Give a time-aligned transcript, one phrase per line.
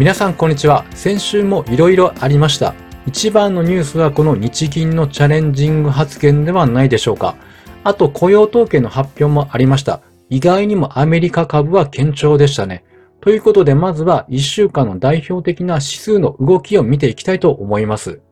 [0.00, 0.86] 皆さんこんにちは。
[0.94, 2.74] 先週もいろいろありました。
[3.06, 7.36] 一番のニュースはこの日銀のチャレンジング発言ではないでしょうか。
[7.84, 10.00] あと雇用統計の発表もありました。
[10.30, 12.82] 意外にもアメリカ株は堅調でしたね。
[13.20, 18.22] ということでまずは1週間の代表的な指数の動きを見ていきたいと思います。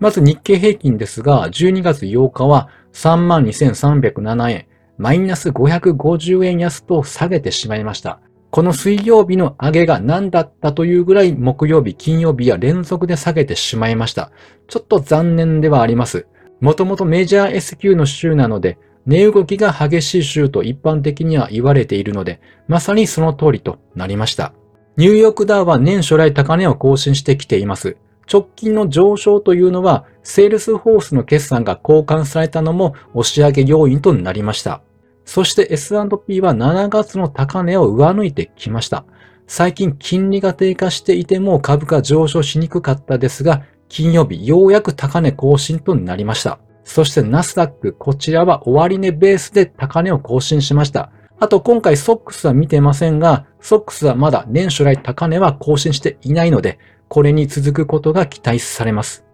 [0.00, 4.66] まず日経平均ですが、12月8日は32,307円、
[4.96, 8.18] マイナス550円安と下げてしまいました。
[8.50, 14.30] この水曜日の上げが何だったというぐらい木曜日、金曜日は連続で下げてしまいました。
[14.68, 16.26] ちょっと残念ではあります。
[16.60, 24.54] もともとメジャー S q の週なので、値動きが激しい週と一般的には言われているので、まさにその通りとなりました。
[24.96, 27.96] ニューヨークダウは年初来高値を更新してきています。
[28.30, 34.82] 直近の上昇というのは、セールスフォースの決算が好感されたのも押し上げ要因となりました。
[35.28, 39.04] そして S&P は7月の高値を上抜いてきました。
[39.46, 46.58] 最近金利が低下していても株価上昇しにくかったですが、金曜日ようやく高値更新となりました。
[46.82, 51.12] そしてナスダック、こちらは終値ベースで高値を更新しました。
[51.38, 59.26] あと今回ソックスは見てませんが、ソックスはまだ年初来高値は更新していないので、これに続くことが期待されます。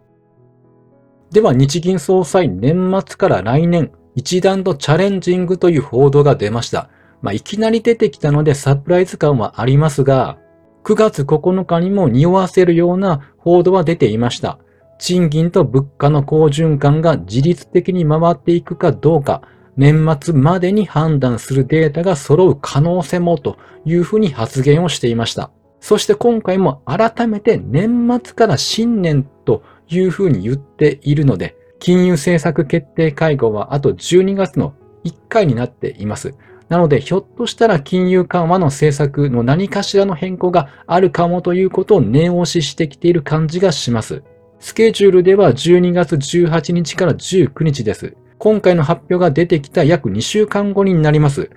[1.30, 6.88] では日銀総裁年末から来年一段とチャレンジングという報道が出ました。
[7.22, 10.38] まあ、いきなり出てきたのでサプライズ感はありますが、
[10.84, 14.58] 9月9日にも匂わせるような報道は出ていました。
[14.98, 19.42] 賃金と物価の好循環が自律的に回っていくかどうか、
[19.76, 25.50] 年末までに判断するデータが揃う可能性もというふうに発言をしていました。
[25.80, 34.72] そして今回も改めて年末から新年というふうに言っているので、金融政策決定会合はあと12月の
[35.04, 36.34] 1回になっています。
[36.70, 44.22] なので、ひょっとしたら金融緩和の政策の何かしらの変更があるかもということを念押ししてきている感じがします。
[44.60, 48.16] スケジュールでは12月18日から19日です。
[48.38, 51.50] 今回の発表が出てきた約2週間後になります。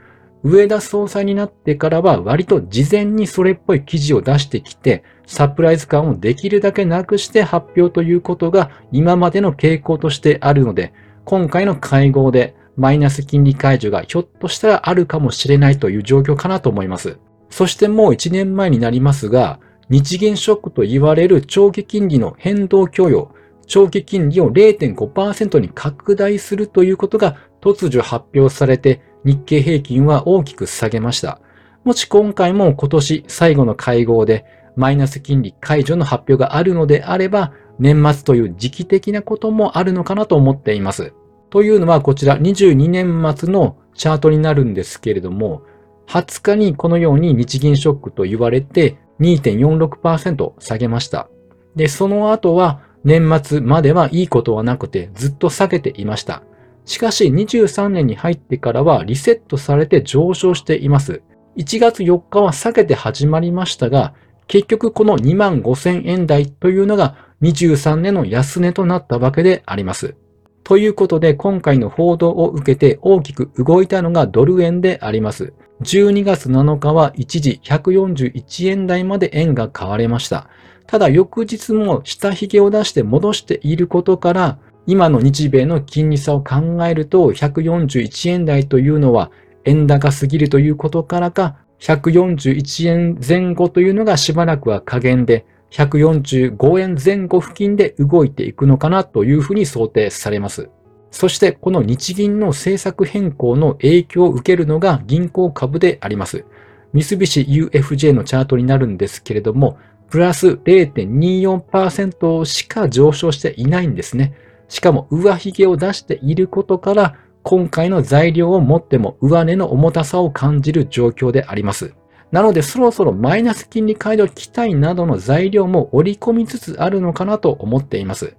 [0.44, 10.94] 上田総裁になってからは割と事前にそれっぽい記事を出してきて、サプライズ感をできるだけなくして発表ということが今までの傾向としてあるので、
[11.26, 17.20] 今回の会合でマイナス金利解除がひょっとしたらあるかもしれないという状況かなと思います。
[17.50, 23.32] そしてもう1年前になりますが、日銀ショックと言われる長期金利の変動許容、
[23.66, 31.42] 長期金利を0.5%に拡大するということが突如発表されて日経平均は大きく下げました。
[31.84, 34.46] もし今回も今年最後の会合で
[34.78, 41.14] マイナス金利解除の発表があるのであれば、年末という時期的なこともあるのかなと思っています。
[41.50, 45.64] というのはこちら22年末のチャートになるんですけれども、
[46.08, 51.28] 20日にこのように日銀ショックと言われて2.46%下げました。
[51.76, 56.44] で、その後は年末まではいいことはなくてずっと下げていました。
[56.86, 61.22] しかし23年に入ってからはリセットされて上昇しています。
[61.58, 64.14] 1月4日は下げて始まりましたが、
[64.48, 70.16] 結局この2万5000円台というのが23年の安値となったわけであります。
[70.64, 75.54] ということで今回の報道を受けて大きく動いたのがドル円であります。
[75.82, 80.50] 12月7日は一時141円台まで円が買われました。
[80.88, 89.32] ただ翌日も下髭を出して戻していることから、今の日米の金利差を考えると141円台というのは
[89.66, 100.70] 円高すぎるということからか、141円前後というのがしばらくは加減で、145円前後付近で動いていくのかなというふうに想定されます。
[101.12, 106.46] そしてこの日銀の政策変更の影響を受けるのが銀行株であります。
[106.94, 109.78] 三菱 UFJ のチャートになるんですけれども、
[110.10, 114.34] プラス0.24%しか上昇していないんですね。
[114.70, 117.16] しかも上髭を出していることから、
[117.50, 121.94] 今回の材料を持っても上値の重たさを感じる状況であります。
[122.30, 128.36] なのでそろそろマイナス金利解除期待などの材料も織り込みつつあるのかなと思っています。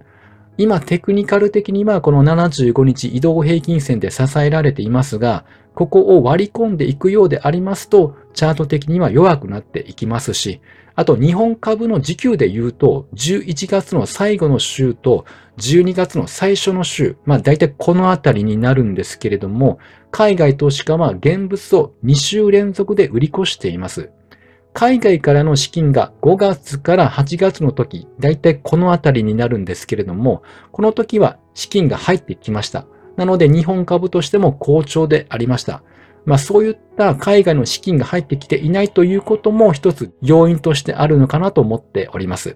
[0.59, 10.61] 今テクニカル的にはこの75日移動平均線で支えられていますが、ここを割り込んでいくようでありますと、チャート的には弱くなっていきますし、
[10.95, 15.25] あと日本株の時給で言うと、11月の最後の週と
[15.57, 19.77] 12月の最初の週、まあ大体このあたりになるんですけれども、
[20.09, 24.09] 海外投資家は現物を2週連続で売り越しています。
[24.71, 32.85] 海外からの資金が5月から8月の時、だいたいこのあたりになるんですけれども、この時は資金が入ってきました。
[33.17, 35.83] なので日本株としても好調でありました。
[36.29, 42.55] まあそういった海外の資金が入ってきていないということも一つ要因としてあるのかなと思っております。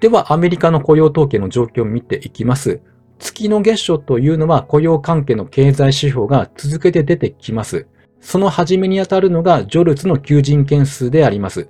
[0.00, 2.80] ではアメリカの雇用統計の状況を見ていきます。
[3.20, 7.86] 月の月初というのは雇用関係の経済指標が続けて出てきます。
[8.20, 11.68] その初めにあたるのがジョルツの求人件数であります。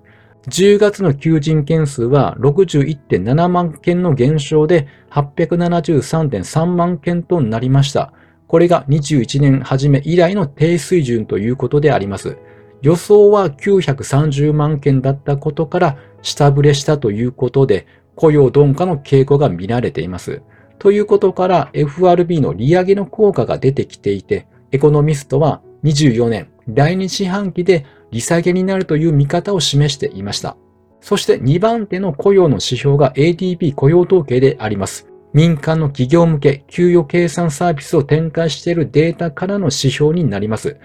[0.48, 8.14] 10月の求人件数は61.7万件の減少で873.3万件となりました。
[8.46, 12.38] これが21年初め以来の低水準ということであります。
[12.82, 20.42] 予想は930万件だったことから下振れしたということで雇用鈍化の傾向が見られています。
[20.78, 30.56] ということから FRB の利上げの効果が出てきていて、エコノミストは24年第2四半期で利下げになるという見方を示していました。
[31.00, 35.08] そして2番手の雇用の指標が ADP 雇用統計であります。
[35.32, 40.78] 民間の企業向け給与計算サービスを展開しているデータからの指標になります。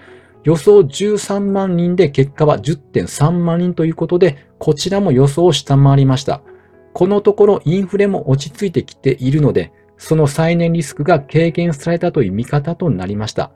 [0.44, 6.42] 予想13万人で結果は10.3万人ということで、こちらも予想を下回りました。
[6.92, 13.52] このところインフレも落ち着いてきているので、その再燃リスクが軽減されたという見方となりました。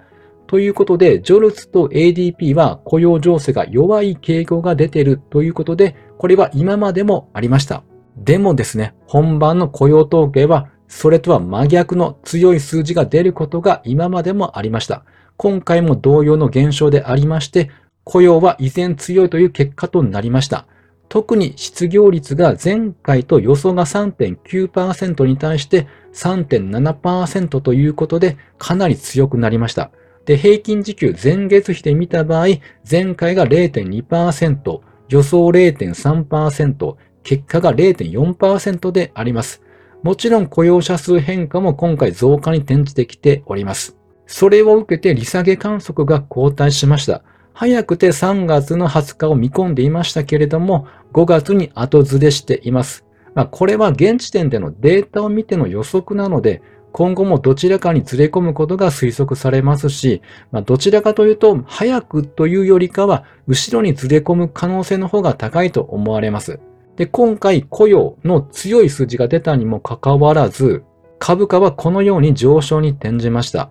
[0.47, 7.83] ということで、ジョルツと ADP は雇用情勢が弱い傾向が出ているということで、これは今までもありました。
[8.17, 15.05] でもですね、本番の雇用統計は、それとは真逆の強い数字が出ることが今までもありました。
[15.37, 17.71] 今回も同様の現象でありまして、
[18.05, 20.67] 雇用は依然強いという結果となりました。
[21.09, 29.91] 特に失業率が前回と予想が3.9%に対して3.7%ということでかなり強くなりました。
[30.25, 32.47] で、平均時給前月比で見た場合、
[32.89, 39.63] 前回が0.2%、予想0.3%、結果が0.4%であります。
[40.03, 43.97] もちろん雇用者数変化も今回増加に転じてきております。
[44.27, 47.23] それを受けて利下げ観測が後退しました。
[47.55, 53.07] 早くて3月の20日を見込んでいましたけれども、5月に後ずれしています。
[53.35, 56.63] まあ、これは現時点でのデータを見ての予測なので、
[56.93, 66.59] 今後もどちらかにずれ込むことが推測されますし、まあ、どちらかというと、早くというよりかは、後ろにずれ込む可能性の方が高いと思われます。
[66.97, 70.85] で、今回雇用の強い数字が出たにもかかわらず、
[71.19, 73.71] 株価はこのように上昇に転じました。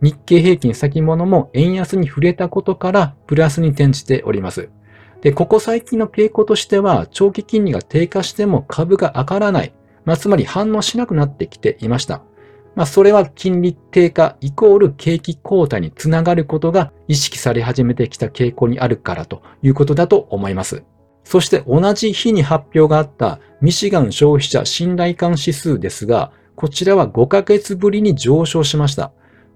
[0.00, 4.68] 日経平均先物も円安に触れたことからプラスに転じております。
[5.22, 9.72] で、ここ最近の傾向としては、長期金利が低下しても株が上がらない。
[10.04, 12.22] まあ、つまり反応しなくなってきていました。
[12.74, 20.82] まあ、それは金利低下イコール景気後退につながることが意識され始めてきた傾向にあるからということだと思います。
[21.24, 29.12] そして同じ日に発表があったミシガン消費者信頼感指数ですが、こちらは5ヶ月ぶりに上昇しました。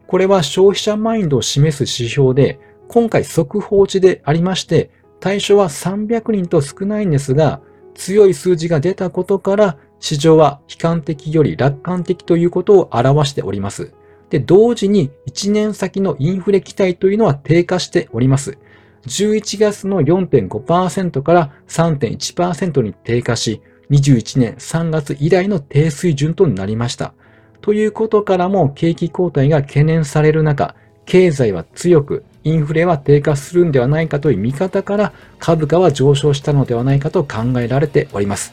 [0.07, 7.61] これは消費者マインドを示す指標で、今回速報値でありまして、対象は300人と少ないんですが、
[7.95, 13.93] 強い数字が出たことから、市場は悲観的より楽観的ということを表しております。
[14.31, 18.59] で、同時に1年先のインフレ期待というのは低下しております。
[19.09, 27.15] 11月の4.5%から3.1%に低下し、21年3月以来の低水準となりました。
[27.61, 30.75] ということからも景気後退が懸念される中、
[31.07, 38.53] 経済は強く、インフレは低下するんではないかという見方から株価は上昇したのではないかと考えられております。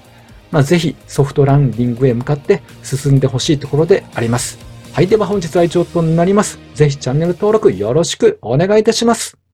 [0.52, 4.58] まあ、ぜひソフトランディングへ向かって進んでほしいところであります。
[4.94, 5.08] はい。
[5.08, 6.58] では本日は以上となります。
[6.74, 9.38] ぜひチャンネル登録よろしくお願いいたします。